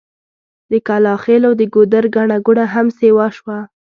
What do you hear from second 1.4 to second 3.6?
د ګودر ګڼه ګوڼه هم سيوا شوه.